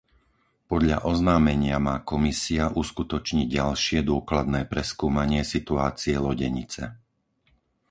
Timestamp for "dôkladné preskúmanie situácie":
4.11-6.15